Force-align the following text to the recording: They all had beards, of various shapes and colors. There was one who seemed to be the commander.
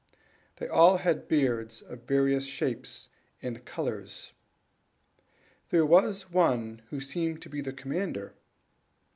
They 0.55 0.67
all 0.67 0.97
had 0.97 1.27
beards, 1.27 1.79
of 1.83 2.07
various 2.07 2.47
shapes 2.47 3.09
and 3.39 3.63
colors. 3.65 4.33
There 5.69 5.85
was 5.85 6.31
one 6.31 6.81
who 6.89 6.99
seemed 6.99 7.43
to 7.43 7.49
be 7.49 7.61
the 7.61 7.71
commander. 7.71 8.33